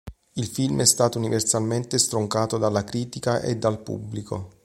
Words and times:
Il 0.33 0.47
film 0.47 0.81
è 0.81 0.85
stato 0.87 1.19
universalmente 1.19 1.99
stroncato 1.99 2.57
dalla 2.57 2.83
critica 2.83 3.39
e 3.39 3.57
dal 3.57 3.83
pubblico. 3.83 4.55